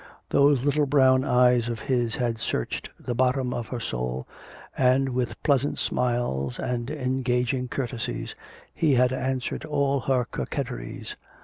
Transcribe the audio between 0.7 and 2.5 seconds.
brown eyes of his had